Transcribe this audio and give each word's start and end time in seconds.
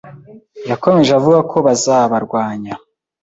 yakomeje 0.69 1.11
avuga 1.19 1.39
ko 1.49 1.57
bazabarwanya 1.65 2.73